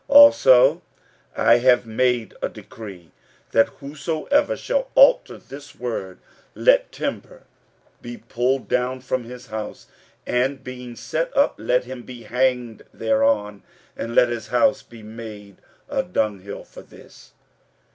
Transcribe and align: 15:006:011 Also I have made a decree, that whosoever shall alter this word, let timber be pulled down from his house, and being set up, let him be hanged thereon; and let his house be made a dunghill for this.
15:006:011 0.09 0.17
Also 0.17 0.81
I 1.37 1.57
have 1.59 1.85
made 1.85 2.33
a 2.41 2.49
decree, 2.49 3.11
that 3.51 3.69
whosoever 3.69 4.57
shall 4.57 4.89
alter 4.95 5.37
this 5.37 5.75
word, 5.75 6.17
let 6.55 6.91
timber 6.91 7.43
be 8.01 8.17
pulled 8.17 8.67
down 8.67 8.99
from 9.01 9.25
his 9.25 9.45
house, 9.45 9.85
and 10.25 10.63
being 10.63 10.95
set 10.95 11.31
up, 11.37 11.53
let 11.59 11.83
him 11.83 12.01
be 12.01 12.23
hanged 12.23 12.81
thereon; 12.91 13.61
and 13.95 14.15
let 14.15 14.29
his 14.29 14.47
house 14.47 14.81
be 14.81 15.03
made 15.03 15.57
a 15.87 16.01
dunghill 16.01 16.63
for 16.63 16.81
this. 16.81 17.33